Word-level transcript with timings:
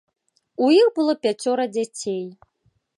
У 0.67 0.69
іх 0.79 0.87
было 0.97 1.13
пяцёра 1.27 1.63
дзяцей. 1.77 2.23